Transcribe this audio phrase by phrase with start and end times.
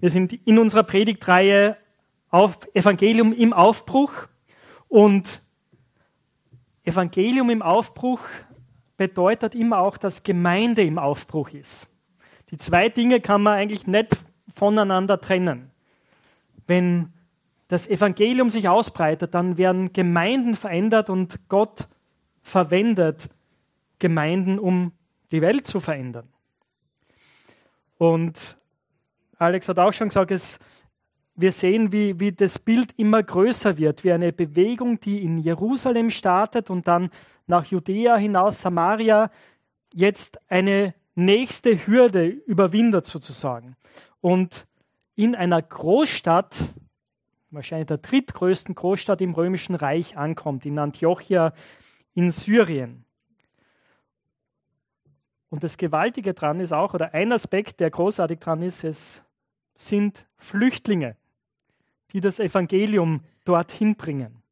[0.00, 1.76] Wir sind in unserer Predigtreihe
[2.30, 4.12] auf Evangelium im Aufbruch
[4.88, 5.42] und
[6.84, 8.20] Evangelium im Aufbruch
[8.96, 11.86] bedeutet immer auch, dass Gemeinde im Aufbruch ist.
[12.50, 14.16] Die zwei Dinge kann man eigentlich nicht
[14.54, 15.70] voneinander trennen.
[16.66, 17.12] Wenn
[17.68, 21.88] das Evangelium sich ausbreitet, dann werden Gemeinden verändert und Gott
[22.42, 23.28] verwendet
[23.98, 24.92] Gemeinden, um
[25.30, 26.26] die Welt zu verändern.
[27.98, 28.56] Und
[29.40, 30.58] Alex hat auch schon gesagt, es,
[31.34, 36.10] wir sehen, wie, wie das Bild immer größer wird, wie eine Bewegung, die in Jerusalem
[36.10, 37.10] startet und dann
[37.46, 39.30] nach Judäa hinaus, Samaria,
[39.94, 43.76] jetzt eine nächste Hürde überwindet sozusagen.
[44.20, 44.66] Und
[45.16, 46.56] in einer Großstadt,
[47.50, 51.54] wahrscheinlich der drittgrößten Großstadt im Römischen Reich ankommt, in Antiochia
[52.12, 53.06] in Syrien.
[55.48, 59.22] Und das Gewaltige dran ist auch, oder ein Aspekt, der großartig dran ist, es
[59.80, 61.16] sind Flüchtlinge,
[62.12, 64.42] die das Evangelium dorthin bringen.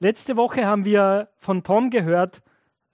[0.00, 2.42] Letzte Woche haben wir von Tom gehört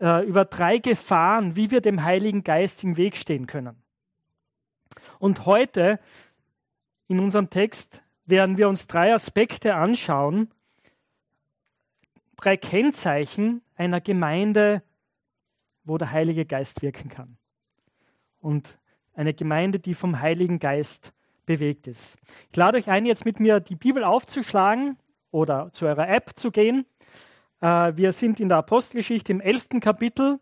[0.01, 3.83] äh, über drei Gefahren, wie wir dem Heiligen Geist im Weg stehen können.
[5.19, 5.99] Und heute
[7.09, 10.51] in unserem Text werden wir uns drei Aspekte anschauen,
[12.37, 14.83] drei Kennzeichen einer Gemeinde,
[15.85, 17.37] wo der Heilige Geist wirken kann.
[18.41, 18.80] Und
[19.21, 21.13] eine Gemeinde, die vom Heiligen Geist
[21.45, 22.17] bewegt ist.
[22.51, 24.97] Ich lade euch ein, jetzt mit mir die Bibel aufzuschlagen
[25.31, 26.87] oder zu eurer App zu gehen.
[27.61, 29.81] Äh, wir sind in der Apostelgeschichte im 11.
[29.81, 30.41] Kapitel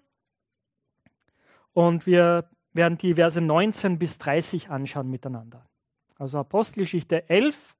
[1.72, 5.66] und wir werden die Verse 19 bis 30 anschauen miteinander.
[6.16, 7.74] Also Apostelgeschichte 11,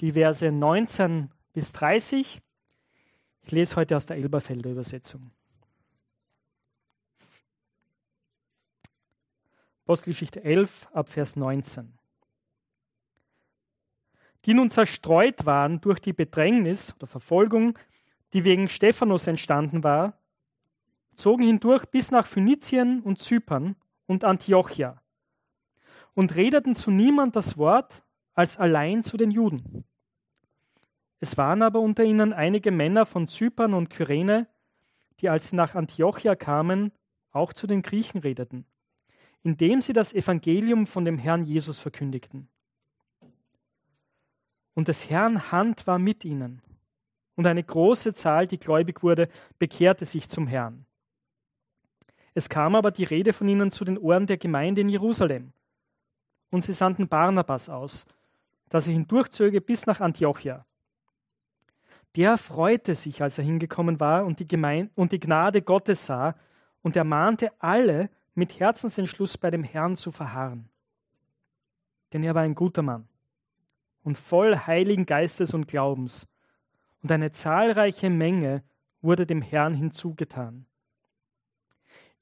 [0.00, 2.40] die Verse 19 bis 30.
[3.42, 5.30] Ich lese heute aus der Elberfelder Übersetzung.
[9.86, 11.92] Apostelgeschichte 11 ab Vers 19.
[14.46, 17.78] Die nun zerstreut waren durch die Bedrängnis oder Verfolgung,
[18.32, 20.18] die wegen Stephanus entstanden war,
[21.16, 23.76] zogen hindurch bis nach Phönizien und Zypern
[24.06, 25.02] und Antiochia
[26.14, 29.84] und redeten zu niemand das Wort als allein zu den Juden.
[31.20, 34.46] Es waren aber unter ihnen einige Männer von Zypern und Kyrene,
[35.20, 36.90] die, als sie nach Antiochia kamen,
[37.32, 38.64] auch zu den Griechen redeten
[39.44, 42.48] indem sie das Evangelium von dem Herrn Jesus verkündigten.
[44.74, 46.62] Und des Herrn Hand war mit ihnen.
[47.36, 49.28] Und eine große Zahl, die gläubig wurde,
[49.58, 50.86] bekehrte sich zum Herrn.
[52.32, 55.52] Es kam aber die Rede von ihnen zu den Ohren der Gemeinde in Jerusalem.
[56.50, 58.06] Und sie sandten Barnabas aus,
[58.70, 60.64] dass er hindurchzöge bis nach Antiochia.
[62.16, 66.34] Der freute sich, als er hingekommen war und die, Gemeinde, und die Gnade Gottes sah,
[66.82, 70.68] und ermahnte alle, mit Herzensentschluss bei dem Herrn zu verharren.
[72.12, 73.08] Denn er war ein guter Mann
[74.02, 76.28] und voll heiligen Geistes und Glaubens,
[77.02, 78.62] und eine zahlreiche Menge
[79.02, 80.64] wurde dem Herrn hinzugetan.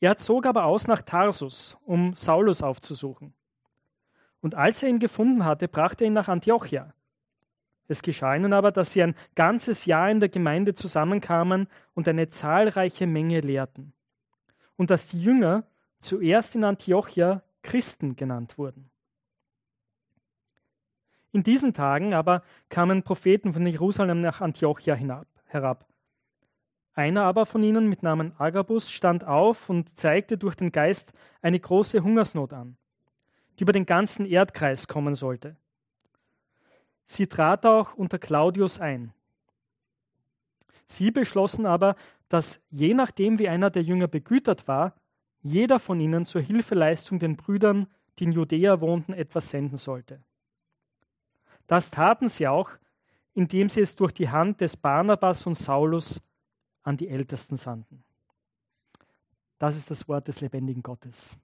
[0.01, 3.33] Er zog aber aus nach Tarsus, um Saulus aufzusuchen.
[4.41, 6.93] Und als er ihn gefunden hatte, brachte er ihn nach Antiochia.
[7.87, 12.29] Es geschah ihnen aber, dass sie ein ganzes Jahr in der Gemeinde zusammenkamen und eine
[12.29, 13.93] zahlreiche Menge lehrten.
[14.77, 15.63] Und dass die Jünger
[16.03, 18.91] zuerst in Antiochia Christen genannt wurden.
[21.31, 25.87] In diesen Tagen aber kamen Propheten von Jerusalem nach Antiochia hinab, herab.
[26.95, 31.59] Einer aber von ihnen mit Namen Agabus stand auf und zeigte durch den Geist eine
[31.59, 32.77] große Hungersnot an,
[33.59, 35.57] die über den ganzen Erdkreis kommen sollte.
[37.07, 39.15] Sie trat auch unter Claudius ein.
[40.85, 41.97] Sie beschlossen aber,
[42.29, 44.95] dass je nachdem, wie einer der Jünger begütert war,
[45.43, 47.89] jeder von ihnen zur Hilfeleistung den Brüdern,
[48.19, 50.23] die in Judäa wohnten, etwas senden sollte.
[51.67, 52.71] Das taten sie auch,
[53.35, 56.21] indem sie es durch die Hand des Barnabas und Saulus
[56.83, 58.05] an die Ältesten sandten.
[59.59, 61.37] Das ist das Wort des lebendigen Gottes.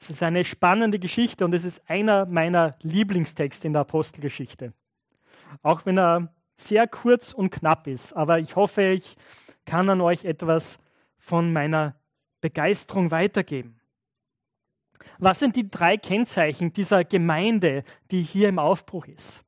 [0.00, 4.72] Es ist eine spannende Geschichte und es ist einer meiner Lieblingstexte in der Apostelgeschichte.
[5.62, 6.34] Auch wenn er
[6.66, 8.12] sehr kurz und knapp ist.
[8.14, 9.16] Aber ich hoffe, ich
[9.64, 10.78] kann an euch etwas
[11.18, 11.94] von meiner
[12.40, 13.80] Begeisterung weitergeben.
[15.18, 19.44] Was sind die drei Kennzeichen dieser Gemeinde, die hier im Aufbruch ist?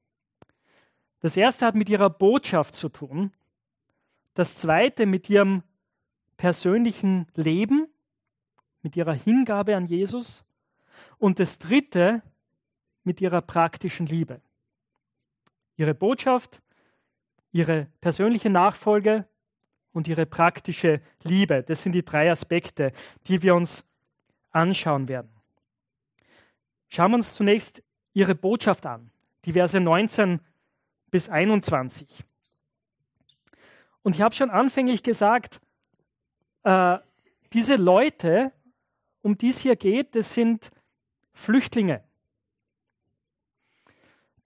[1.21, 3.33] Das erste hat mit ihrer Botschaft zu tun.
[4.35, 5.63] Das zweite mit ihrem
[6.37, 7.89] persönlichen Leben,
[8.83, 10.45] mit ihrer Hingabe an Jesus.
[11.19, 12.23] Und das dritte
[13.05, 14.41] mit ihrer praktischen Liebe.
[15.77, 16.61] Ihre Botschaft,
[17.55, 19.27] ihre persönliche Nachfolge
[19.93, 21.63] und ihre praktische Liebe.
[21.63, 22.93] Das sind die drei Aspekte,
[23.29, 23.85] die wir uns
[24.51, 25.31] anschauen werden.
[26.89, 27.81] Schauen wir uns zunächst
[28.13, 29.09] ihre Botschaft an,
[29.45, 30.41] die Verse 19
[31.13, 32.25] bis 21.
[34.03, 35.61] Und ich habe schon anfänglich gesagt,
[36.65, 36.99] äh,
[37.53, 38.53] diese Leute,
[39.23, 40.73] um die es hier geht, das sind
[41.33, 42.03] Flüchtlinge,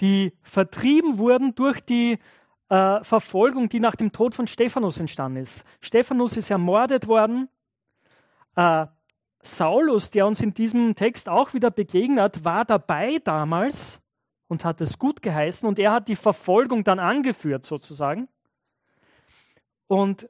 [0.03, 2.19] die vertrieben wurden durch die
[2.69, 5.65] äh, Verfolgung, die nach dem Tod von Stephanus entstanden ist.
[5.81, 7.49] Stephanus ist ermordet worden.
[8.57, 8.87] Äh,
[9.43, 14.01] Saulus, der uns in diesem Text auch wieder begegnet, war dabei damals
[14.49, 18.29] und hat es gut geheißen und er hat die Verfolgung dann angeführt sozusagen.
[19.87, 20.29] Und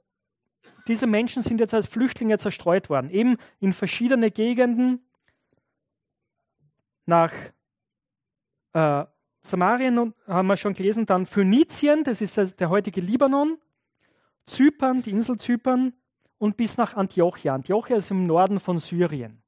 [0.87, 5.05] diese Menschen sind jetzt als Flüchtlinge zerstreut worden, eben in verschiedene Gegenden
[7.07, 7.33] nach
[8.75, 9.05] äh,
[9.49, 13.59] Samarien haben wir schon gelesen, dann Phönizien, das ist der heutige Libanon,
[14.45, 15.93] Zypern, die Insel Zypern
[16.39, 17.55] und bis nach Antiochia.
[17.55, 19.43] Antiochia ist im Norden von Syrien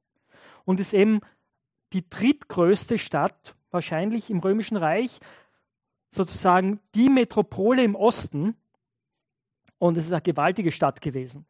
[0.65, 1.21] und ist eben
[1.93, 5.21] die drittgrößte Stadt wahrscheinlich im Römischen Reich,
[6.11, 8.57] sozusagen die Metropole im Osten
[9.79, 11.47] und es ist eine gewaltige Stadt gewesen.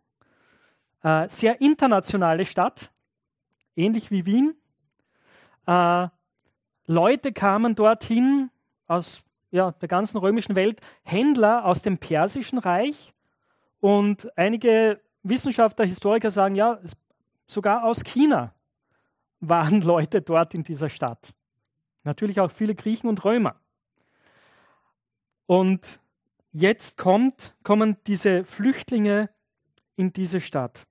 [1.03, 2.91] Äh, sehr internationale Stadt,
[3.75, 4.55] ähnlich wie Wien.
[5.67, 6.09] Äh,
[6.91, 8.51] Leute kamen dorthin
[8.87, 13.13] aus ja, der ganzen römischen Welt, Händler aus dem Persischen Reich
[13.81, 16.81] und einige Wissenschaftler, Historiker sagen, ja,
[17.47, 18.55] sogar aus China
[19.41, 21.33] waren Leute dort in dieser Stadt.
[22.05, 23.57] Natürlich auch viele Griechen und Römer.
[25.47, 26.01] Und
[26.53, 29.31] Jetzt kommt, kommen diese Flüchtlinge
[29.95, 30.87] in diese Stadt.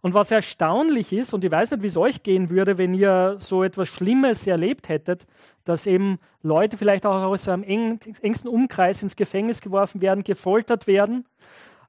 [0.00, 3.36] Und was erstaunlich ist, und ich weiß nicht, wie es euch gehen würde, wenn ihr
[3.38, 5.26] so etwas Schlimmes erlebt hättet,
[5.64, 11.26] dass eben Leute vielleicht auch aus einem engsten Umkreis ins Gefängnis geworfen werden, gefoltert werden,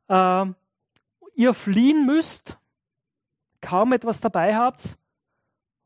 [0.07, 0.45] äh,
[1.35, 2.57] ihr fliehen müsst,
[3.61, 4.97] kaum etwas dabei habt,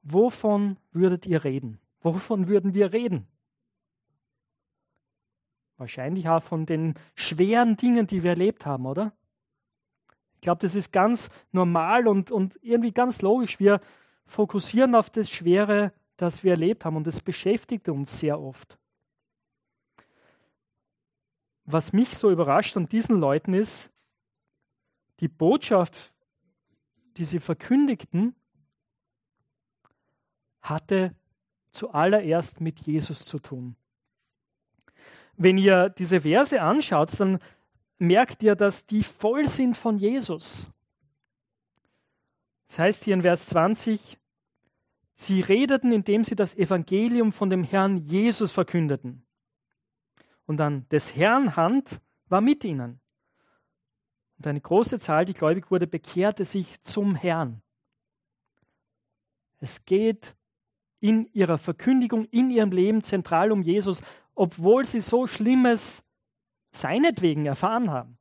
[0.03, 1.79] wovon würdet ihr reden?
[2.01, 3.27] Wovon würden wir reden?
[5.77, 9.13] Wahrscheinlich auch von den schweren Dingen, die wir erlebt haben, oder?
[10.37, 13.59] Ich glaube, das ist ganz normal und, und irgendwie ganz logisch.
[13.59, 13.81] Wir
[14.25, 18.77] fokussieren auf das Schwere, das wir erlebt haben und das beschäftigt uns sehr oft.
[21.65, 23.91] Was mich so überrascht an diesen Leuten ist,
[25.19, 26.13] die Botschaft,
[27.17, 28.35] die sie verkündigten,
[30.61, 31.15] hatte
[31.71, 33.75] zuallererst mit Jesus zu tun
[35.37, 37.39] wenn ihr diese Verse anschaut, dann
[37.97, 40.69] merkt ihr, dass die voll sind von Jesus.
[42.67, 44.19] Das heißt hier in Vers 20,
[45.15, 49.25] sie redeten, indem sie das Evangelium von dem Herrn Jesus verkündeten.
[50.45, 52.99] Und dann des Herrn Hand war mit ihnen.
[54.37, 57.61] Und eine große Zahl, die gläubig wurde, bekehrte sich zum Herrn.
[59.59, 60.35] Es geht
[60.99, 64.03] in ihrer Verkündigung, in ihrem Leben zentral um Jesus
[64.37, 66.03] obwohl sie so Schlimmes
[66.81, 68.17] seinetwegen erfahren haben.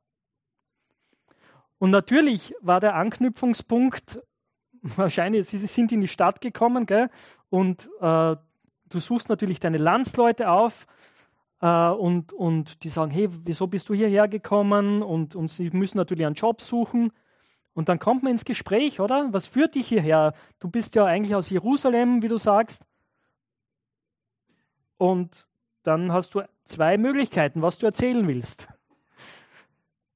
[1.79, 4.21] Und natürlich war der Anknüpfungspunkt,
[4.81, 7.09] wahrscheinlich, sie sind in die Stadt gekommen, gell?
[7.49, 8.35] und äh,
[8.89, 10.87] du suchst natürlich deine Landsleute auf
[11.61, 15.01] äh, und, und die sagen, hey, wieso bist du hierher gekommen?
[15.01, 17.11] Und, und sie müssen natürlich einen Job suchen.
[17.73, 19.31] Und dann kommt man ins Gespräch, oder?
[19.31, 20.33] Was führt dich hierher?
[20.59, 22.83] Du bist ja eigentlich aus Jerusalem, wie du sagst.
[24.97, 25.47] Und
[25.87, 28.67] dann hast du zwei Möglichkeiten, was du erzählen willst.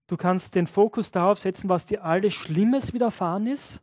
[0.08, 3.82] Du kannst den Fokus darauf setzen, was dir alles Schlimmes widerfahren ist.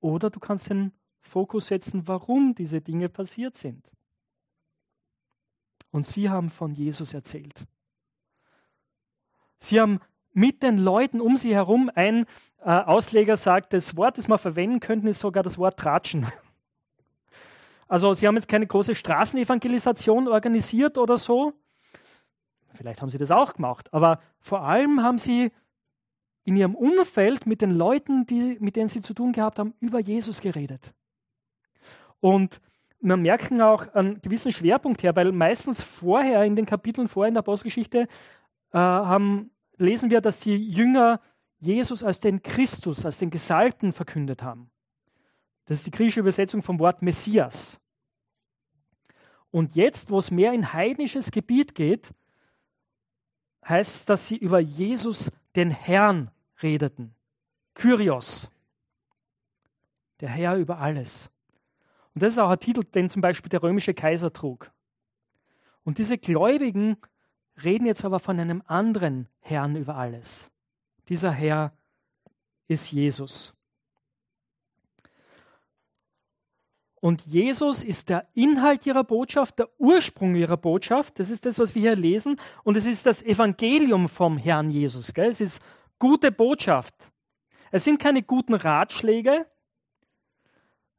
[0.00, 3.88] Oder du kannst den Fokus setzen, warum diese Dinge passiert sind.
[5.92, 7.64] Und sie haben von Jesus erzählt.
[9.60, 10.00] Sie haben
[10.32, 12.26] mit den Leuten um sie herum, ein
[12.58, 16.26] äh, Ausleger sagt, das Wort, das wir verwenden könnten, ist sogar das Wort Tratschen.
[17.88, 21.52] Also sie haben jetzt keine große Straßenevangelisation organisiert oder so.
[22.74, 23.92] Vielleicht haben sie das auch gemacht.
[23.92, 25.52] Aber vor allem haben sie
[26.44, 29.98] in ihrem Umfeld mit den Leuten, die, mit denen sie zu tun gehabt haben, über
[29.98, 30.92] Jesus geredet.
[32.20, 32.60] Und
[33.00, 37.34] wir merken auch einen gewissen Schwerpunkt her, weil meistens vorher in den Kapiteln vorher in
[37.34, 38.08] der Apostelgeschichte
[38.72, 41.20] äh, haben, lesen wir, dass die Jünger
[41.58, 44.70] Jesus als den Christus, als den Gesalten verkündet haben.
[45.66, 47.78] Das ist die griechische Übersetzung vom Wort Messias.
[49.50, 52.12] Und jetzt, wo es mehr in heidnisches Gebiet geht,
[53.68, 56.30] heißt es, dass sie über Jesus, den Herrn,
[56.62, 57.14] redeten.
[57.74, 58.50] Kyrios.
[60.20, 61.30] Der Herr über alles.
[62.14, 64.70] Und das ist auch ein Titel, den zum Beispiel der römische Kaiser trug.
[65.84, 66.96] Und diese Gläubigen
[67.62, 70.50] reden jetzt aber von einem anderen Herrn über alles.
[71.08, 71.72] Dieser Herr
[72.68, 73.55] ist Jesus.
[77.06, 81.20] Und Jesus ist der Inhalt ihrer Botschaft, der Ursprung ihrer Botschaft.
[81.20, 82.36] Das ist das, was wir hier lesen.
[82.64, 85.14] Und es ist das Evangelium vom Herrn Jesus.
[85.14, 85.28] Gell?
[85.28, 85.62] Es ist
[86.00, 86.92] gute Botschaft.
[87.70, 89.46] Es sind keine guten Ratschläge,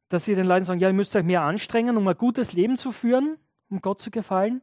[0.08, 2.78] dass sie den Leuten sagen, ja, ihr müsst euch mehr anstrengen, um ein gutes Leben
[2.78, 3.36] zu führen,
[3.68, 4.62] um Gott zu gefallen.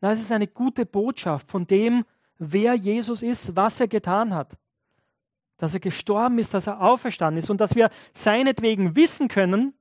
[0.00, 2.04] Nein, es ist eine gute Botschaft von dem,
[2.38, 4.58] wer Jesus ist, was er getan hat.
[5.58, 9.72] Dass er gestorben ist, dass er auferstanden ist und dass wir seinetwegen wissen können,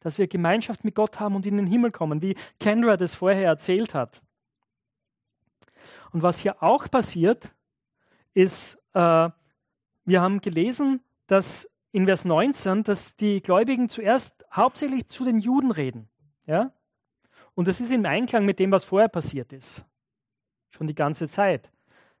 [0.00, 3.46] dass wir Gemeinschaft mit Gott haben und in den Himmel kommen, wie Kendra das vorher
[3.46, 4.22] erzählt hat.
[6.12, 7.54] Und was hier auch passiert,
[8.34, 9.30] ist, äh,
[10.04, 15.70] wir haben gelesen, dass in Vers 19, dass die Gläubigen zuerst hauptsächlich zu den Juden
[15.70, 16.08] reden.
[16.46, 16.72] Ja?
[17.54, 19.84] Und das ist im Einklang mit dem, was vorher passiert ist.
[20.70, 21.70] Schon die ganze Zeit.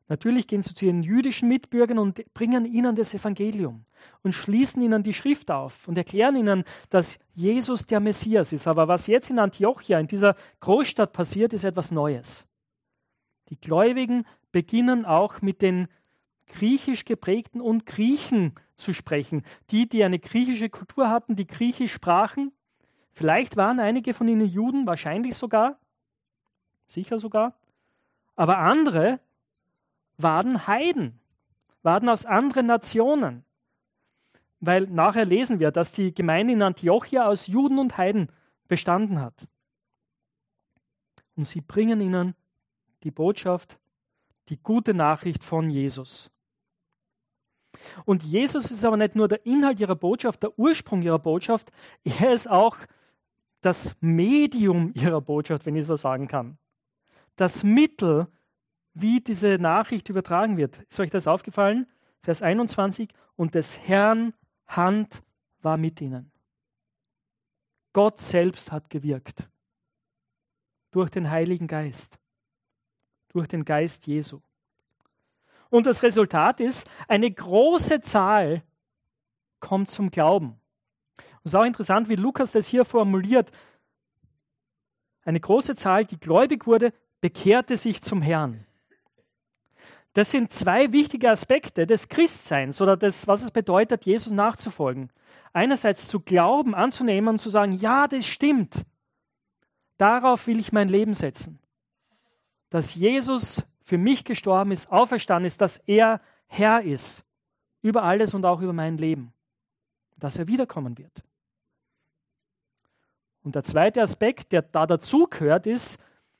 [0.08, 3.84] Natürlich gehen sie zu ihren jüdischen Mitbürgern und bringen ihnen das Evangelium
[4.22, 8.66] und schließen ihnen die Schrift auf und erklären ihnen, dass Jesus der Messias ist.
[8.66, 12.46] Aber was jetzt in Antiochia, in dieser Großstadt passiert, ist etwas Neues.
[13.50, 15.88] Die Gläubigen beginnen auch mit den
[16.46, 19.42] griechisch geprägten und Griechen zu sprechen.
[19.70, 22.52] Die, die eine griechische Kultur hatten, die griechisch sprachen.
[23.12, 25.78] Vielleicht waren einige von ihnen Juden, wahrscheinlich sogar,
[26.86, 27.54] sicher sogar.
[28.36, 29.20] Aber andere
[30.18, 31.18] waren Heiden,
[31.82, 33.44] waren aus anderen Nationen.
[34.60, 38.28] Weil nachher lesen wir, dass die Gemeinde in Antiochia aus Juden und Heiden
[38.66, 39.46] bestanden hat.
[41.36, 42.34] Und sie bringen ihnen
[43.04, 43.78] die Botschaft,
[44.48, 46.30] die gute Nachricht von Jesus.
[48.04, 51.70] Und Jesus ist aber nicht nur der Inhalt ihrer Botschaft, der Ursprung ihrer Botschaft,
[52.02, 52.76] er ist auch
[53.60, 56.58] das Medium ihrer Botschaft, wenn ich so sagen kann.
[57.36, 58.26] Das Mittel,
[59.00, 60.78] wie diese Nachricht übertragen wird.
[60.88, 61.86] Ist euch das aufgefallen?
[62.22, 64.34] Vers 21, und des Herrn
[64.66, 65.22] Hand
[65.62, 66.30] war mit ihnen.
[67.92, 69.48] Gott selbst hat gewirkt.
[70.90, 72.18] Durch den Heiligen Geist.
[73.28, 74.40] Durch den Geist Jesu.
[75.70, 78.62] Und das Resultat ist, eine große Zahl
[79.60, 80.60] kommt zum Glauben.
[81.44, 83.50] Es ist auch interessant, wie Lukas das hier formuliert.
[85.22, 88.66] Eine große Zahl, die gläubig wurde, bekehrte sich zum Herrn.
[90.14, 95.10] Das sind zwei wichtige Aspekte des Christseins oder des, was es bedeutet, Jesus nachzufolgen.
[95.52, 98.74] Einerseits zu glauben, anzunehmen und zu sagen, ja, das stimmt.
[99.96, 101.58] Darauf will ich mein Leben setzen.
[102.70, 107.24] Dass Jesus für mich gestorben ist, auferstanden ist, dass er Herr ist
[107.82, 109.32] über alles und auch über mein Leben.
[110.16, 111.22] Dass er wiederkommen wird.
[113.42, 115.98] Und der zweite Aspekt, der da dazugehört, ist,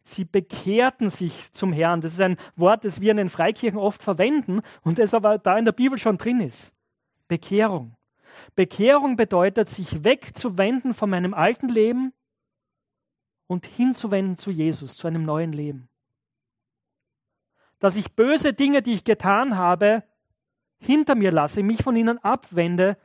[0.09, 2.01] Sie bekehrten sich zum Herrn.
[2.01, 5.59] Das ist ein Wort, das wir in den Freikirchen oft verwenden und das aber da
[5.59, 6.73] in der Bibel schon drin ist.
[7.29, 7.95] Bekehrung.
[8.55, 12.15] Bekehrung bedeutet, sich wegzuwenden von meinem alten Leben
[13.49, 15.91] und hinzuwenden zu Jesus, zu einem neuen Leben.
[17.79, 20.05] Dass ich böse Dinge, die ich getan habe,
[20.79, 22.97] hinter mir lasse, mich von ihnen abwende,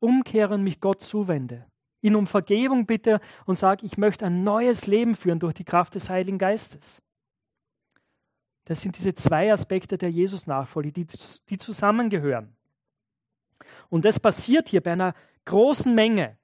[0.00, 1.69] umkehre und mich Gott zuwende
[2.02, 5.94] ihn um Vergebung bitte und sage, ich möchte ein neues Leben führen durch die Kraft
[5.94, 7.02] des Heiligen Geistes.
[8.64, 11.06] Das sind diese zwei Aspekte der Jesus-Nachfolge, die,
[11.48, 12.54] die zusammengehören.
[13.88, 15.14] Und das passiert hier bei einer
[15.44, 16.38] großen Menge.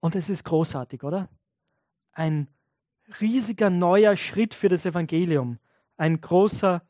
[0.00, 1.28] Und es ist großartig, oder?
[2.12, 2.48] Ein
[3.20, 5.58] riesiger neuer Schritt für das Evangelium.
[5.96, 6.82] Ein großer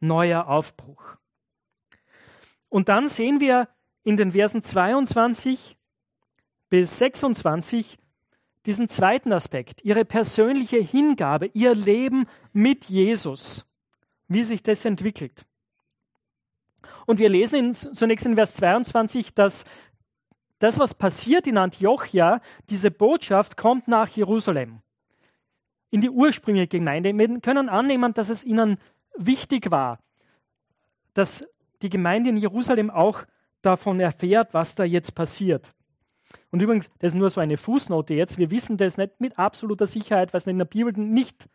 [0.00, 1.16] neuer Aufbruch.
[2.68, 3.68] Und dann sehen wir
[4.02, 5.75] in den Versen 22
[6.68, 7.98] bis 26
[8.66, 13.64] diesen zweiten Aspekt, ihre persönliche Hingabe, ihr Leben mit Jesus,
[14.26, 15.46] wie sich das entwickelt.
[17.06, 19.64] Und wir lesen in, zunächst in Vers 22, dass
[20.58, 24.80] das, was passiert in Antiochia, diese Botschaft kommt nach Jerusalem,
[25.90, 27.16] in die ursprüngliche Gemeinde.
[27.16, 28.78] Wir können annehmen, dass es ihnen
[29.16, 30.00] wichtig war,
[31.14, 31.44] dass
[31.82, 33.24] die Gemeinde in Jerusalem auch
[33.62, 35.72] davon erfährt, was da jetzt passiert.
[36.50, 38.38] Und übrigens, das ist nur so eine Fußnote jetzt.
[38.38, 41.48] Wir wissen das nicht mit absoluter Sicherheit, was in der Bibel nicht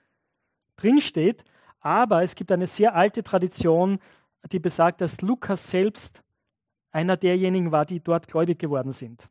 [0.77, 1.43] drinsteht.
[1.79, 3.99] Aber es gibt eine sehr alte Tradition,
[4.51, 6.23] die besagt, dass Lukas selbst
[6.91, 9.29] einer derjenigen war, die dort gläubig geworden sind.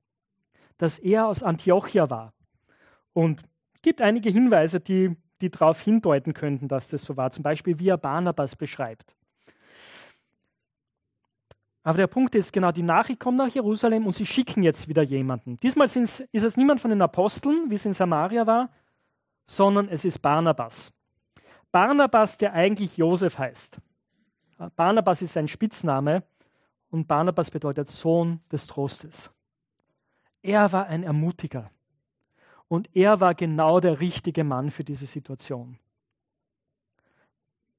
[0.79, 2.33] Dass er aus Antiochia war.
[3.13, 3.43] Und
[3.75, 7.31] es gibt einige Hinweise, die, die darauf hindeuten könnten, dass das so war.
[7.33, 9.15] Zum Beispiel, wie er Barnabas beschreibt.
[11.83, 15.03] Aber der Punkt ist genau, die Nachricht kommt nach Jerusalem und sie schicken jetzt wieder
[15.03, 15.57] jemanden.
[15.59, 18.71] Diesmal ist es niemand von den Aposteln, wie es in Samaria war,
[19.47, 20.93] sondern es ist Barnabas.
[21.73, 23.81] Barnabas, der eigentlich Josef heißt.
[24.77, 26.23] Barnabas ist sein Spitzname
[26.91, 29.33] und Barnabas bedeutet Sohn des Trostes.
[30.43, 31.71] Er war ein Ermutiger
[32.69, 35.79] und er war genau der richtige Mann für diese Situation.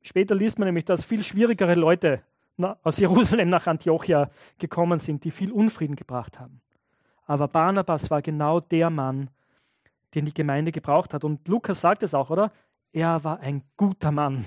[0.01, 2.23] Später liest man nämlich, dass viel schwierigere Leute
[2.57, 6.61] aus Jerusalem nach Antiochia gekommen sind, die viel Unfrieden gebracht haben.
[7.25, 9.29] Aber Barnabas war genau der Mann,
[10.13, 11.23] den die Gemeinde gebraucht hat.
[11.23, 12.51] Und Lukas sagt es auch, oder?
[12.91, 14.45] Er war ein guter Mann.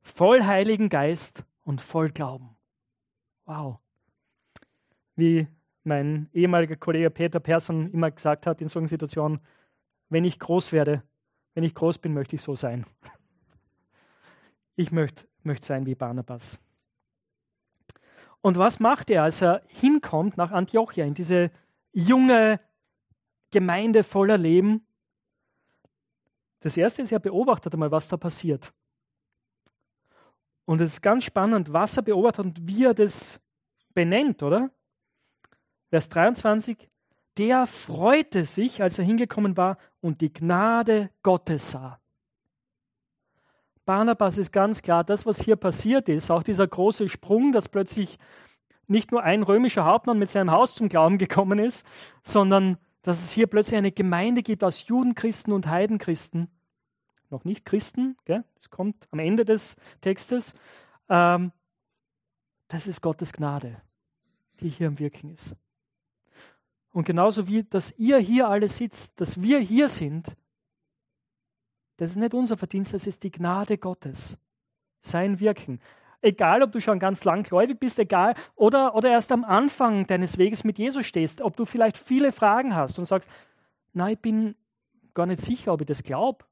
[0.00, 2.56] Voll Heiligen Geist und voll Glauben.
[3.44, 3.78] Wow.
[5.16, 5.48] Wie
[5.82, 9.40] mein ehemaliger Kollege Peter Persson immer gesagt hat in solchen Situationen,
[10.08, 11.02] wenn ich groß werde,
[11.54, 12.86] wenn ich groß bin, möchte ich so sein.
[14.76, 16.58] Ich möchte, möchte sein wie Barnabas.
[18.42, 21.50] Und was macht er, als er hinkommt nach Antiochia, in diese
[21.92, 22.60] junge
[23.50, 24.86] Gemeinde voller Leben?
[26.60, 28.72] Das erste ist, er beobachtet einmal, was da passiert.
[30.64, 33.40] Und es ist ganz spannend, was er beobachtet und wie er das
[33.94, 34.70] benennt, oder?
[35.90, 36.88] Vers 23,
[37.38, 42.00] der freute sich, als er hingekommen war und die Gnade Gottes sah.
[43.86, 48.18] Barnabas ist ganz klar, das, was hier passiert ist, auch dieser große Sprung, dass plötzlich
[48.88, 51.86] nicht nur ein römischer Hauptmann mit seinem Haus zum Glauben gekommen ist,
[52.22, 56.48] sondern dass es hier plötzlich eine Gemeinde gibt aus Judenchristen und Heidenchristen.
[57.30, 60.54] Noch nicht Christen, das kommt am Ende des Textes.
[61.08, 61.52] Ähm,
[62.68, 63.80] das ist Gottes Gnade,
[64.60, 65.54] die hier im Wirken ist.
[66.90, 70.36] Und genauso wie, dass ihr hier alle sitzt, dass wir hier sind,
[71.96, 74.38] das ist nicht unser Verdienst, das ist die Gnade Gottes.
[75.00, 75.80] Sein Wirken.
[76.20, 80.38] Egal, ob du schon ganz lang gläubig bist, egal, oder, oder erst am Anfang deines
[80.38, 83.30] Weges mit Jesus stehst, ob du vielleicht viele Fragen hast und sagst,
[83.92, 84.54] nein, ich bin
[85.14, 86.44] gar nicht sicher, ob ich das glaube.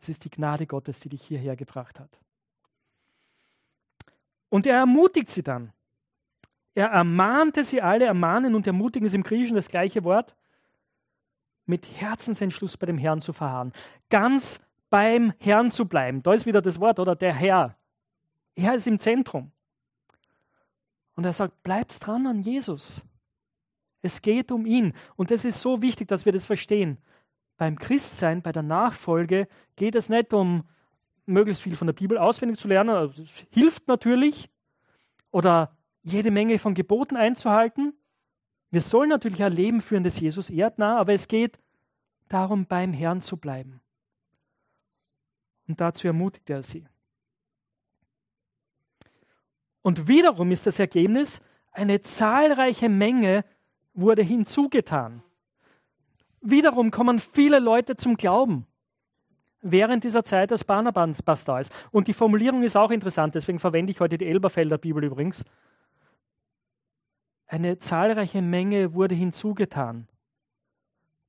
[0.00, 2.18] Es ist die Gnade Gottes, die dich hierher gebracht hat.
[4.48, 5.72] Und er ermutigt sie dann.
[6.74, 10.36] Er ermahnte sie alle, ermahnen und ermutigen ist im Griechischen das gleiche Wort
[11.68, 13.72] mit Herzensentschluss bei dem Herrn zu verharren.
[14.10, 16.22] Ganz beim Herrn zu bleiben.
[16.22, 17.76] Da ist wieder das Wort, oder der Herr.
[18.54, 19.52] Er ist im Zentrum.
[21.14, 23.02] Und er sagt, bleibst dran an Jesus.
[24.02, 24.94] Es geht um ihn.
[25.16, 26.98] Und das ist so wichtig, dass wir das verstehen.
[27.56, 30.64] Beim Christsein, bei der Nachfolge geht es nicht um
[31.26, 33.12] möglichst viel von der Bibel auswendig zu lernen.
[33.16, 34.48] Das hilft natürlich.
[35.30, 37.94] Oder jede Menge von Geboten einzuhalten.
[38.70, 41.58] Wir sollen natürlich ein Leben führen, das Jesus ehrt, nah, aber es geht
[42.28, 43.80] darum, beim Herrn zu bleiben.
[45.66, 46.86] Und dazu ermutigt er sie.
[49.82, 51.40] Und wiederum ist das Ergebnis,
[51.72, 53.44] eine zahlreiche Menge
[53.94, 55.22] wurde hinzugetan.
[56.40, 58.66] Wiederum kommen viele Leute zum Glauben
[59.60, 61.72] während dieser Zeit, als Barnabas da ist.
[61.90, 65.44] Und die Formulierung ist auch interessant, deswegen verwende ich heute die Elberfelder Bibel übrigens
[67.48, 70.06] eine zahlreiche Menge wurde hinzugetan.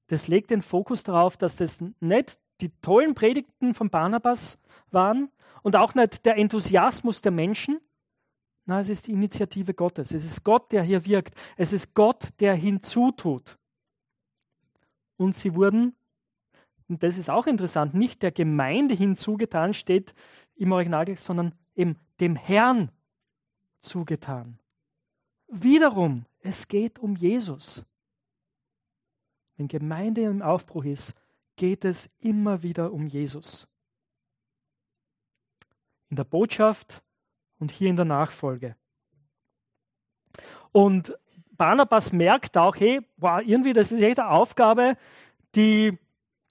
[0.08, 4.60] Das legt den Fokus darauf, dass das nicht die tollen Predigten von Barnabas
[4.92, 5.32] waren
[5.64, 7.80] und auch nicht der Enthusiasmus der Menschen.
[8.66, 10.12] Nein, es ist die Initiative Gottes.
[10.12, 11.36] Es ist Gott, der hier wirkt.
[11.56, 13.58] Es ist Gott, der hinzutut.
[15.16, 15.96] Und sie wurden,
[16.88, 20.14] und das ist auch interessant, nicht der Gemeinde hinzugetan, steht
[20.56, 22.92] im Originaltext, sondern eben dem Herrn
[23.80, 24.59] zugetan.
[25.50, 27.84] Wiederum, es geht um Jesus.
[29.58, 31.14] Wenn Gemeinde im Aufbruch ist,
[31.56, 33.68] geht es immer wieder um Jesus.
[36.10, 37.04] In der Botschaft
[37.60, 38.76] und hier in der Nachfolge.
[40.72, 41.18] Und
[41.52, 44.96] Barnabas merkt auch, hey, wow, irgendwie, das ist echt eine Aufgabe,
[45.56, 45.98] die,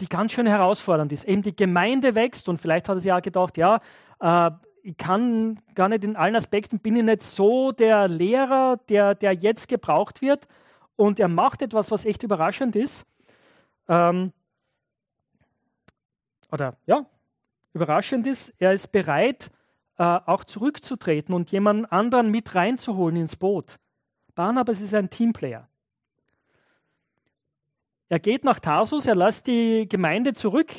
[0.00, 1.24] die ganz schön herausfordernd ist.
[1.24, 3.80] Eben die Gemeinde wächst und vielleicht hat er sich auch gedacht, ja,
[4.20, 4.50] äh,
[4.82, 9.32] ich kann gar nicht in allen Aspekten, bin ich nicht so der Lehrer, der, der
[9.32, 10.46] jetzt gebraucht wird.
[10.96, 13.06] Und er macht etwas, was echt überraschend ist.
[13.88, 14.32] Ähm,
[16.50, 17.06] oder ja,
[17.72, 19.50] überraschend ist, er ist bereit,
[19.98, 23.76] äh, auch zurückzutreten und jemand anderen mit reinzuholen ins Boot.
[24.34, 25.68] Barnabas ist ein Teamplayer.
[28.08, 30.72] Er geht nach Tarsus, er lässt die Gemeinde zurück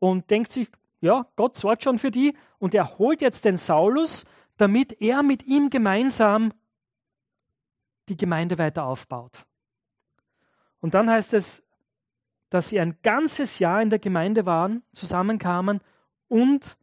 [0.00, 0.68] und denkt sich,
[1.00, 4.24] ja, Gott sorgt schon für die und er holt jetzt den Saulus,
[4.56, 6.52] damit er mit ihm gemeinsam
[8.08, 9.44] die Gemeinde weiter aufbaut.
[10.80, 11.62] Und dann heißt es,
[12.50, 15.80] dass sie ein ganzes Jahr in der Gemeinde waren, zusammenkamen
[16.28, 16.78] und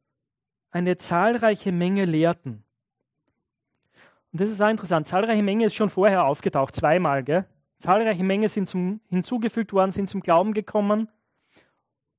[0.71, 2.63] eine zahlreiche Menge lehrten.
[4.31, 5.07] Und das ist auch interessant.
[5.07, 7.23] Zahlreiche Menge ist schon vorher aufgetaucht, zweimal.
[7.23, 7.45] Gell?
[7.79, 11.09] Zahlreiche Menge sind zum, hinzugefügt worden, sind zum Glauben gekommen.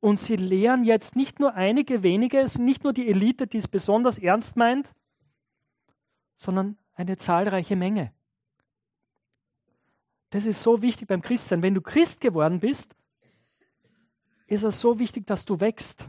[0.01, 4.19] Und sie lehren jetzt nicht nur einige wenige, nicht nur die Elite, die es besonders
[4.19, 4.93] ernst meint,
[6.37, 8.13] sondern eine zahlreiche Menge.
[10.31, 11.63] Das ist so wichtig beim Christsein.
[11.63, 12.95] Wenn du Christ geworden bist,
[14.47, 16.09] ist es so wichtig, dass du wächst.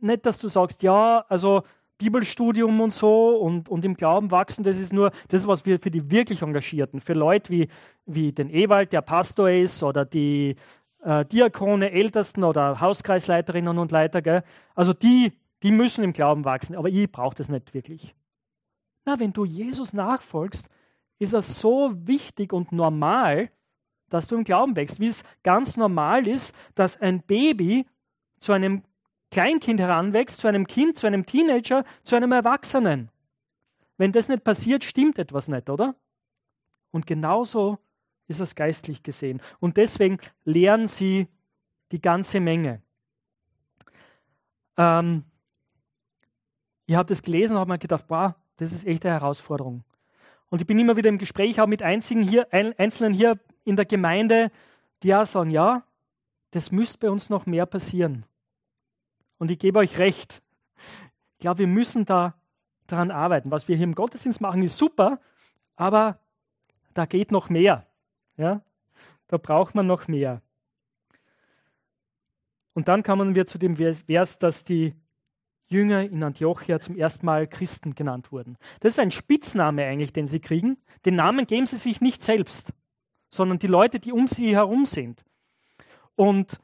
[0.00, 1.62] Nicht, dass du sagst, ja, also
[1.98, 5.90] Bibelstudium und so und, und im Glauben wachsen, das ist nur, das was wir für
[5.90, 7.68] die wirklich Engagierten, für Leute wie,
[8.04, 10.56] wie den Ewald, der Pastor ist, oder die
[11.04, 14.42] äh, Diakone, Ältesten oder Hauskreisleiterinnen und Leiter, gell?
[14.74, 18.14] also die, die müssen im Glauben wachsen, aber ich brauche das nicht wirklich.
[19.04, 20.68] Na, wenn du Jesus nachfolgst,
[21.18, 23.50] ist es so wichtig und normal,
[24.08, 27.86] dass du im Glauben wächst, wie es ganz normal ist, dass ein Baby
[28.38, 28.82] zu einem
[29.30, 33.10] Kleinkind heranwächst, zu einem Kind, zu einem Teenager, zu einem Erwachsenen.
[33.96, 35.94] Wenn das nicht passiert, stimmt etwas nicht, oder?
[36.90, 37.78] Und genauso
[38.26, 39.40] ist das geistlich gesehen.
[39.60, 41.28] Und deswegen lehren sie
[41.92, 42.82] die ganze Menge.
[44.76, 45.24] Ähm,
[46.86, 49.84] ich habe das gelesen und habe mir gedacht, wow, das ist echt eine Herausforderung.
[50.50, 54.50] Und ich bin immer wieder im Gespräch auch mit hier, Einzelnen hier in der Gemeinde,
[55.02, 55.84] die auch sagen, ja,
[56.50, 58.24] das müsste bei uns noch mehr passieren.
[59.38, 60.42] Und ich gebe euch recht.
[61.32, 62.34] Ich glaube, wir müssen da
[62.86, 63.50] daran arbeiten.
[63.50, 65.20] Was wir hier im Gottesdienst machen, ist super,
[65.76, 66.20] aber
[66.92, 67.86] da geht noch mehr.
[68.36, 68.62] Ja?
[69.28, 70.42] Da braucht man noch mehr.
[72.74, 74.94] Und dann kommen wir zu dem Vers, dass die
[75.66, 78.58] Jünger in Antiochia zum ersten Mal Christen genannt wurden.
[78.80, 80.76] Das ist ein Spitzname eigentlich, den sie kriegen.
[81.04, 82.72] Den Namen geben sie sich nicht selbst,
[83.30, 85.24] sondern die Leute, die um sie herum sind.
[86.16, 86.60] Und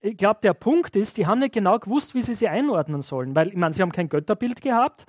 [0.00, 3.34] ich glaube, der Punkt ist, die haben nicht genau gewusst, wie sie sie einordnen sollen,
[3.34, 5.06] weil, ich meine, sie haben kein Götterbild gehabt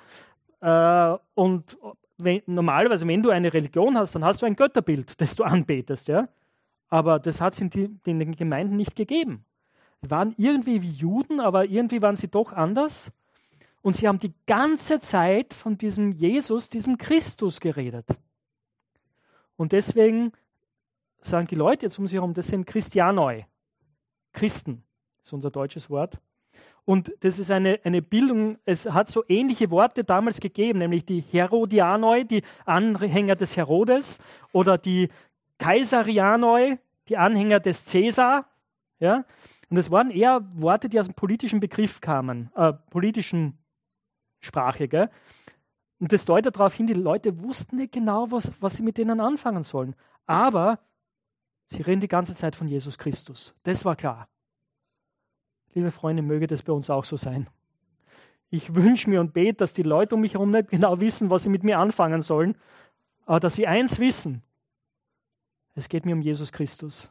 [0.62, 1.78] äh, und
[2.18, 6.08] wenn, normalerweise, wenn du eine Religion hast, dann hast du ein Götterbild, das du anbetest,
[6.08, 6.28] ja.
[6.90, 9.46] Aber das hat es in, in den Gemeinden nicht gegeben.
[10.04, 13.12] Die waren irgendwie wie Juden, aber irgendwie waren sie doch anders.
[13.82, 18.08] Und sie haben die ganze Zeit von diesem Jesus, diesem Christus geredet.
[19.56, 20.32] Und deswegen
[21.22, 23.46] sagen die Leute jetzt um sich herum, das sind Christianoi.
[24.34, 24.84] Christen
[25.22, 26.20] ist unser deutsches Wort.
[26.86, 31.22] Und das ist eine, eine Bildung, es hat so ähnliche Worte damals gegeben, nämlich die
[31.22, 34.20] Herodianoi, die Anhänger des Herodes,
[34.52, 35.10] oder die
[35.60, 38.46] Kaisarianoi, die Anhänger des Cäsar.
[39.00, 39.24] Ja?
[39.70, 43.58] Und es waren eher Worte, die aus dem politischen Begriff kamen, äh, politischen
[44.42, 44.90] Sprache.
[44.90, 45.10] Gell?
[46.00, 49.22] Und das deutet darauf hin, die Leute wussten nicht genau, was, was sie mit denen
[49.22, 49.96] anfangen sollen.
[50.26, 50.80] Aber
[51.68, 53.54] sie reden die ganze Zeit von Jesus Christus.
[53.64, 54.28] Das war klar.
[55.74, 57.50] Liebe Freunde, möge das bei uns auch so sein.
[58.50, 61.44] Ich wünsche mir und bete, dass die Leute um mich herum nicht genau wissen, was
[61.44, 62.56] sie mit mir anfangen sollen,
[63.26, 64.44] aber dass sie eins wissen.
[65.74, 67.10] Es geht mir um Jesus Christus.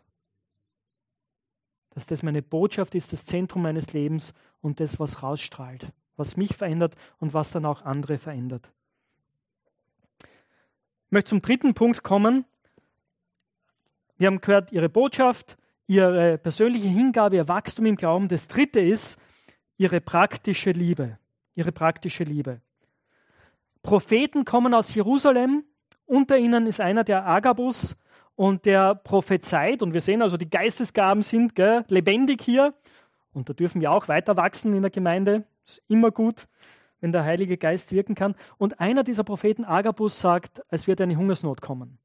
[1.91, 6.55] Dass das meine Botschaft ist, das Zentrum meines Lebens und das, was rausstrahlt, was mich
[6.55, 8.71] verändert und was dann auch andere verändert.
[10.21, 12.45] Ich möchte zum dritten Punkt kommen.
[14.17, 18.29] Wir haben gehört, Ihre Botschaft, ihre persönliche Hingabe, ihr Wachstum im Glauben.
[18.29, 19.19] Das dritte ist
[19.77, 21.19] ihre praktische Liebe.
[21.55, 22.61] Ihre praktische Liebe.
[23.83, 25.65] Propheten kommen aus Jerusalem.
[26.07, 27.97] Unter ihnen ist einer der Agabus
[28.37, 29.83] und der prophezeit.
[29.83, 32.75] Und wir sehen also, die Geistesgaben sind gell, lebendig hier.
[33.33, 35.45] Und da dürfen wir auch weiter wachsen in der Gemeinde.
[35.67, 36.49] Ist immer gut,
[37.01, 38.35] wenn der Heilige Geist wirken kann.
[38.59, 41.99] Und einer dieser Propheten, Agabus, sagt, es wird eine Hungersnot kommen.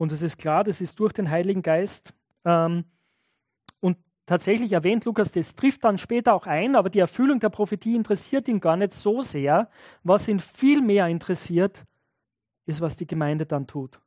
[0.00, 2.14] Und es ist klar, das ist durch den Heiligen Geist.
[2.46, 2.84] Ähm,
[3.80, 7.96] und tatsächlich erwähnt Lukas, das trifft dann später auch ein, aber die Erfüllung der Prophetie
[7.96, 9.68] interessiert ihn gar nicht so sehr.
[10.02, 11.84] Was ihn viel mehr interessiert,
[12.64, 14.00] ist, was die Gemeinde dann tut.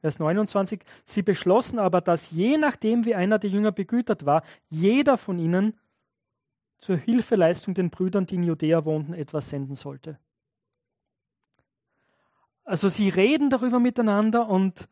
[0.00, 0.84] Vers 29.
[1.04, 5.78] Sie beschlossen aber, dass je nachdem, wie einer der Jünger begütert war, jeder von ihnen
[6.78, 10.18] zur Hilfeleistung den Brüdern, die in Judäa wohnten, etwas senden sollte.
[12.64, 14.88] Also sie reden darüber miteinander und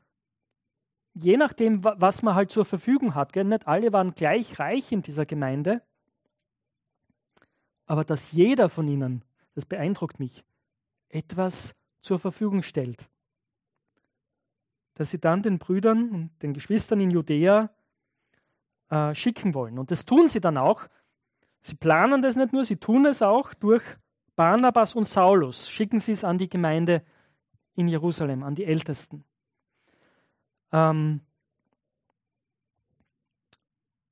[1.14, 5.02] je nachdem, was man halt zur Verfügung hat, gell, nicht alle waren gleich reich in
[5.02, 5.82] dieser Gemeinde,
[7.86, 10.44] aber dass jeder von ihnen, das beeindruckt mich,
[11.08, 13.08] etwas zur Verfügung stellt.
[14.94, 17.70] Dass sie dann den Brüdern und den Geschwistern in Judäa
[18.90, 19.78] äh, schicken wollen.
[19.78, 20.86] Und das tun sie dann auch.
[21.60, 23.82] Sie planen das nicht nur, sie tun es auch durch
[24.36, 25.70] Barnabas und Saulus.
[25.70, 27.04] Schicken sie es an die Gemeinde
[27.78, 29.24] in Jerusalem, an die Ältesten.
[30.72, 31.20] Ähm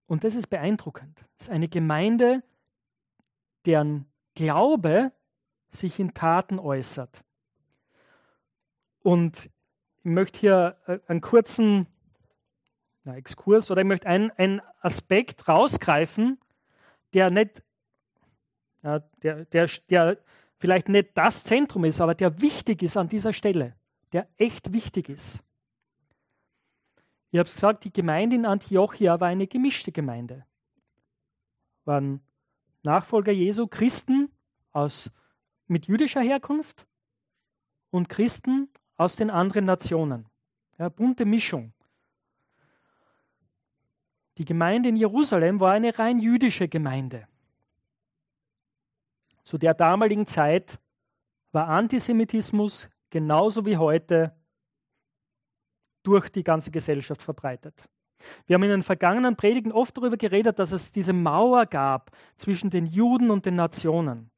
[0.06, 1.24] und das ist beeindruckend.
[1.36, 2.44] Es ist eine Gemeinde,
[3.64, 5.10] deren Glaube
[5.70, 7.24] sich in Taten äußert.
[9.00, 9.50] Und ich
[10.04, 11.88] möchte hier äh, einen kurzen
[13.04, 16.38] ja, Exkurs oder ich möchte einen Aspekt rausgreifen,
[17.14, 17.64] der nicht,
[18.84, 20.18] ja, der, der, der
[20.58, 23.74] vielleicht nicht das Zentrum ist, aber der wichtig ist an dieser Stelle,
[24.12, 25.42] der echt wichtig ist.
[27.30, 30.46] Ich habe es gesagt, die Gemeinde in Antiochia war eine gemischte Gemeinde.
[31.84, 32.20] Waren
[32.82, 34.30] Nachfolger Jesu Christen
[34.72, 35.10] aus,
[35.66, 36.86] mit jüdischer Herkunft
[37.90, 40.26] und Christen aus den anderen Nationen.
[40.78, 41.72] Ja, bunte Mischung.
[44.38, 47.26] Die Gemeinde in Jerusalem war eine rein jüdische Gemeinde.
[49.46, 50.80] Zu der damaligen Zeit
[51.52, 54.34] war Antisemitismus genauso wie heute
[56.02, 57.88] durch die ganze Gesellschaft verbreitet.
[58.46, 62.70] Wir haben in den vergangenen Predigten oft darüber geredet, dass es diese Mauer gab zwischen
[62.70, 64.32] den Juden und den Nationen.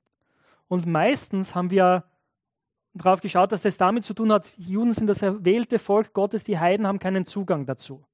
[0.69, 2.05] Und meistens haben wir
[2.93, 6.59] darauf geschaut, dass das damit zu tun hat, Juden sind das erwählte Volk Gottes, die
[6.59, 8.05] Heiden haben keinen Zugang dazu.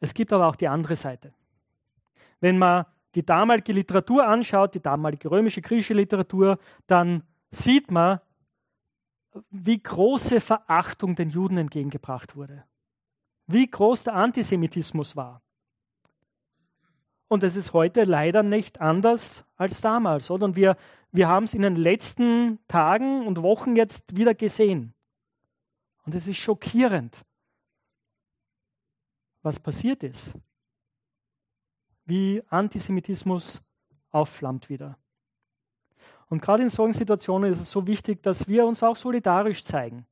[0.00, 1.32] Es gibt aber auch die andere Seite.
[2.40, 8.20] Wenn man die damalige Literatur anschaut, die damalige römische, griechische Literatur, dann sieht man,
[9.50, 12.64] wie große Verachtung den Juden entgegengebracht wurde.
[13.46, 15.42] Wie groß der Antisemitismus war.
[17.28, 20.30] Und es ist heute leider nicht anders als damals.
[20.30, 20.46] Oder?
[20.46, 20.76] Und wir,
[21.12, 24.94] wir haben es in den letzten Tagen und Wochen jetzt wieder gesehen.
[26.04, 27.24] Und es ist schockierend,
[29.42, 30.34] was passiert ist
[32.10, 33.62] wie Antisemitismus
[34.10, 34.98] aufflammt wieder.
[36.28, 40.06] Und gerade in solchen Situationen ist es so wichtig, dass wir uns auch solidarisch zeigen.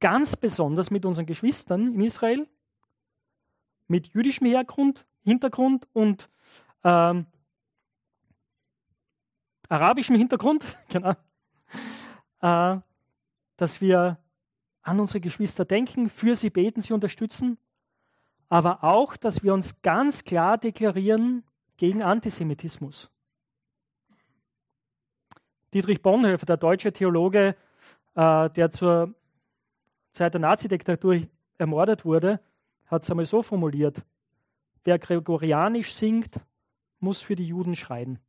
[0.00, 2.46] Ganz besonders mit unseren Geschwistern in Israel,
[3.86, 6.28] mit jüdischem Hergrund, Hintergrund und
[6.82, 7.26] ähm,
[9.68, 11.14] arabischem Hintergrund, genau,
[12.40, 12.80] äh,
[13.56, 14.18] dass wir
[14.82, 17.58] an unsere Geschwister denken, für sie beten, sie unterstützen
[18.48, 21.44] aber auch, dass wir uns ganz klar deklarieren
[21.76, 23.10] gegen Antisemitismus.
[25.72, 27.56] Dietrich Bonhoeffer, der deutsche Theologe,
[28.14, 29.14] äh, der zur
[30.12, 31.22] Zeit der Nazidiktatur
[31.58, 32.40] ermordet wurde,
[32.86, 34.04] hat es einmal so formuliert:
[34.84, 36.40] Wer gregorianisch singt,
[37.00, 38.20] muss für die Juden schreien.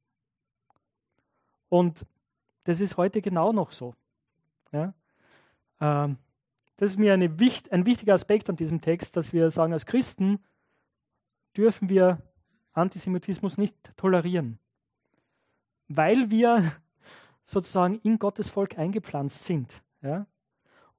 [1.70, 2.06] Und
[2.64, 3.94] das ist heute genau noch so.
[4.72, 4.94] Ja?
[5.80, 6.18] Ähm,
[6.78, 10.40] das ist mir eine, ein wichtiger Aspekt an diesem Text, dass wir sagen, als Christen
[11.56, 12.22] dürfen wir
[12.74, 14.60] Antisemitismus nicht tolerieren,
[15.88, 16.72] weil wir
[17.46, 19.82] sozusagen in Gottes Volk eingepflanzt sind.
[20.02, 20.28] Ja?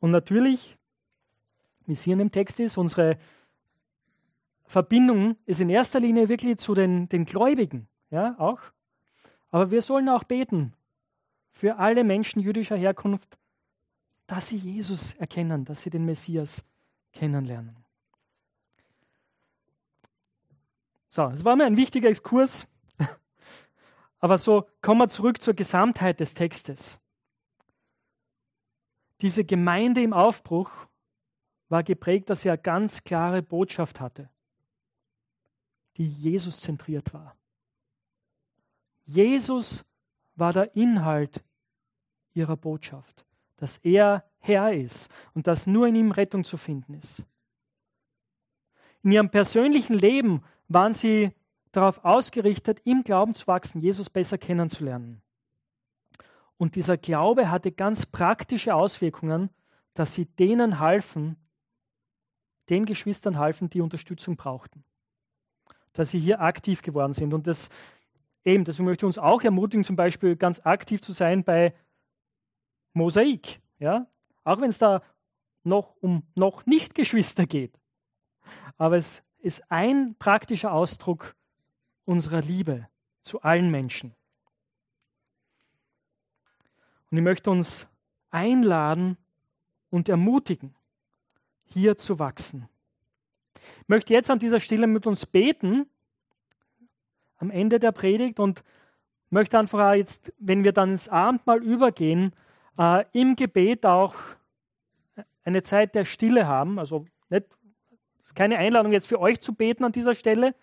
[0.01, 0.79] Und natürlich,
[1.85, 3.19] wie es hier in dem Text ist, unsere
[4.65, 8.61] Verbindung ist in erster Linie wirklich zu den, den Gläubigen, ja, auch.
[9.51, 10.73] Aber wir sollen auch beten
[11.53, 13.39] für alle Menschen jüdischer Herkunft,
[14.27, 16.65] dass sie Jesus erkennen, dass sie den Messias
[17.12, 17.77] kennenlernen.
[21.09, 22.67] So, das war mir ein wichtiger Exkurs.
[24.19, 26.99] Aber so kommen wir zurück zur Gesamtheit des Textes.
[29.21, 30.71] Diese Gemeinde im Aufbruch
[31.69, 34.29] war geprägt, dass sie eine ganz klare Botschaft hatte,
[35.97, 37.35] die Jesus zentriert war.
[39.05, 39.85] Jesus
[40.35, 41.43] war der Inhalt
[42.35, 43.26] ihrer Botschaft
[43.57, 47.25] dass er Herr ist und dass nur in ihm Rettung zu finden ist.
[49.03, 51.33] In ihrem persönlichen Leben waren sie
[51.73, 55.23] darauf ausgerichtet, im Glauben zu wachsen, Jesus besser kennenzulernen.
[56.57, 59.51] Und dieser Glaube hatte ganz praktische Auswirkungen,
[59.95, 61.37] dass sie denen halfen,
[62.69, 64.85] den Geschwistern halfen, die Unterstützung brauchten.
[65.92, 67.33] Dass sie hier aktiv geworden sind.
[67.35, 67.69] Und das
[68.45, 71.75] eben, deswegen möchte ich uns auch ermutigen, zum Beispiel ganz aktiv zu sein bei
[72.97, 73.61] Mosaik.
[73.79, 74.07] Ja?
[74.45, 75.03] Auch wenn es da
[75.63, 77.79] noch um noch nicht Geschwister geht.
[78.79, 81.37] Aber es ist ein praktischer Ausdruck
[82.05, 82.89] unserer Liebe
[83.23, 84.15] zu allen Menschen.
[87.11, 87.87] Und ich möchte uns
[88.31, 89.17] einladen
[89.91, 90.75] und ermutigen,
[91.65, 92.69] hier zu wachsen.
[93.83, 95.89] Ich möchte jetzt an dieser Stelle mit uns beten,
[97.39, 98.63] am Ende der Predigt, und
[99.31, 102.33] möchte einfach jetzt, wenn wir dann ins Abendmahl übergehen,
[102.79, 104.15] äh, im Gebet auch
[105.45, 106.79] eine Zeit der Stille haben.
[106.79, 107.47] Also nicht,
[108.25, 110.55] ist keine Einladung jetzt für euch zu beten an dieser Stelle,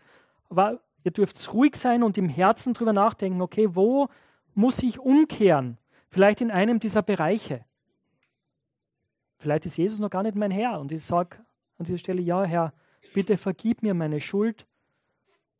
[0.50, 4.10] aber ihr dürft ruhig sein und im Herzen drüber nachdenken, okay, wo
[4.54, 5.78] muss ich umkehren?
[6.10, 7.66] Vielleicht in einem dieser Bereiche.
[9.38, 11.38] Vielleicht ist Jesus noch gar nicht mein Herr und ich sage
[11.78, 12.74] an dieser Stelle, ja Herr,
[13.14, 14.68] bitte vergib mir meine Schuld.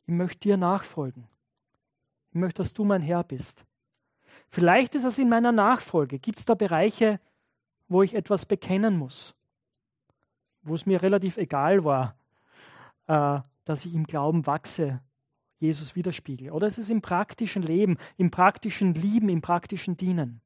[0.06, 1.26] Ich möchte dir nachfolgen.
[2.30, 3.64] Ich möchte, dass du mein Herr bist.
[4.48, 6.18] Vielleicht ist es in meiner Nachfolge.
[6.18, 7.20] Gibt es da Bereiche,
[7.88, 9.34] wo ich etwas bekennen muss?
[10.64, 12.16] wo es mir relativ egal war,
[13.06, 15.00] äh, dass ich im Glauben wachse,
[15.60, 16.50] Jesus widerspiegel.
[16.50, 20.40] Oder es ist im praktischen Leben, im praktischen Lieben, im praktischen Dienen.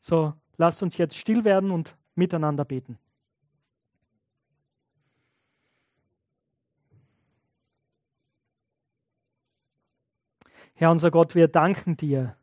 [0.00, 2.98] So, lasst uns jetzt still werden und miteinander beten.
[10.74, 12.36] Herr unser Gott, wir danken dir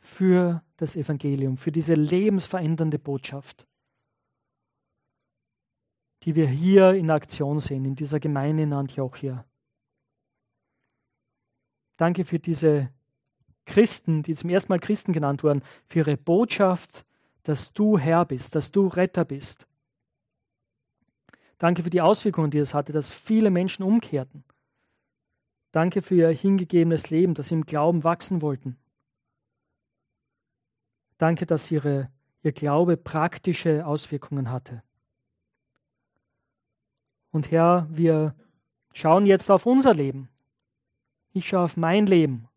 [0.00, 3.66] für das Evangelium, für diese lebensverändernde Botschaft,
[6.22, 9.44] die wir hier in Aktion sehen, in dieser Gemeinde in Antiochia.
[11.96, 12.90] Danke für diese
[13.66, 17.04] Christen, die zum ersten Mal Christen genannt wurden, für ihre Botschaft,
[17.42, 19.66] dass du Herr bist, dass du Retter bist.
[21.58, 24.44] Danke für die Auswirkungen, die es hatte, dass viele Menschen umkehrten.
[25.72, 28.76] Danke für ihr hingegebenes Leben, dass sie im Glauben wachsen wollten.
[31.18, 32.10] Danke, dass ihre,
[32.42, 34.82] ihr Glaube praktische Auswirkungen hatte.
[37.30, 38.34] Und Herr, wir
[38.92, 40.28] schauen jetzt auf unser Leben.
[41.32, 42.48] Ich schaue auf mein Leben.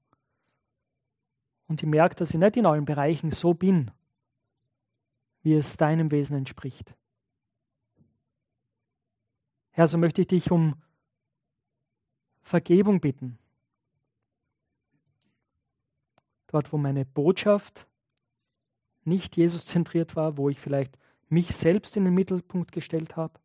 [1.67, 3.91] Und ich merke, dass ich nicht in allen Bereichen so bin,
[5.43, 6.95] wie es deinem Wesen entspricht.
[9.71, 10.75] Herr, so möchte ich dich um
[12.43, 13.37] Vergebung bitten.
[16.47, 17.87] Dort, wo meine Botschaft
[19.05, 20.97] nicht Jesus zentriert war, wo ich vielleicht
[21.29, 23.39] mich selbst in den Mittelpunkt gestellt habe.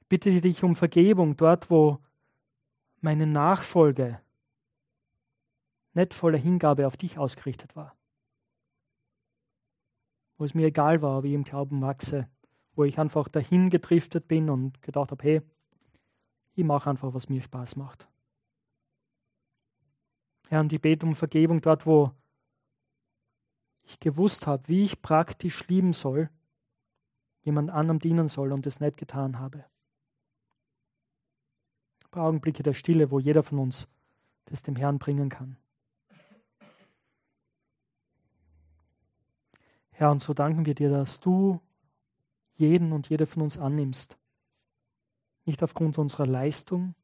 [0.00, 1.98] Ich bitte dich um Vergebung dort, wo
[3.00, 4.20] meine Nachfolge
[5.94, 7.94] nicht voller Hingabe auf dich ausgerichtet war.
[10.38, 12.28] Wo es mir egal war, wie ich im Glauben wachse,
[12.74, 15.42] wo ich einfach dahin gedriftet bin und gedacht habe, hey,
[16.54, 18.08] ich mache einfach, was mir Spaß macht.
[20.48, 22.12] Herr, und ich bete um Vergebung dort, wo
[23.84, 26.30] ich gewusst habe, wie ich praktisch lieben soll,
[27.42, 29.64] jemand anderem dienen soll und es nicht getan habe.
[32.04, 33.88] Ein paar Augenblicke der Stille, wo jeder von uns
[34.44, 35.56] das dem Herrn bringen kann.
[39.92, 41.60] Herr, und so danken wir dir, dass du
[42.56, 44.18] jeden und jede von uns annimmst.
[45.44, 46.94] Nicht aufgrund unserer Leistung,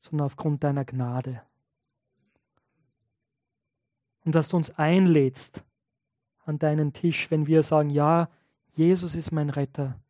[0.00, 1.42] sondern aufgrund deiner Gnade
[4.24, 5.64] und dass du uns einlädst
[6.44, 8.28] an deinen Tisch, wenn wir sagen, ja,
[8.74, 10.00] Jesus ist mein Retter,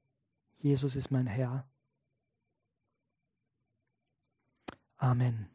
[0.58, 1.66] Jesus ist mein Herr.
[4.96, 5.49] Amen.